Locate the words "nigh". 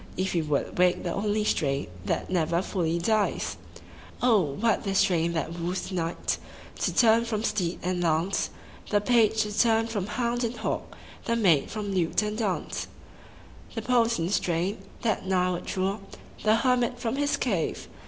15.27-15.51